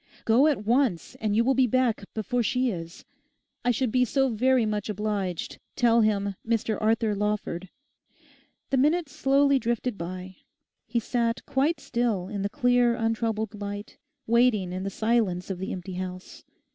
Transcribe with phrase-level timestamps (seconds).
[0.25, 3.05] Go at once, and you will be back before she is.
[3.63, 6.33] I should be so very much obliged, tell him.
[6.43, 7.69] "Mr Arthur Lawford."'
[8.71, 10.37] The minutes slowly drifted by.
[10.87, 15.71] He sat quite still in the clear untroubled light, waiting in the silence of the
[15.71, 16.43] empty house.